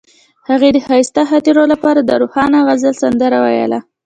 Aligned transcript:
هغې 0.49 0.69
د 0.73 0.77
ښایسته 0.87 1.21
خاطرو 1.29 1.63
لپاره 1.73 1.99
د 2.03 2.11
روښانه 2.21 2.57
غزل 2.67 2.93
سندره 3.01 3.37
ویله. 3.45 3.79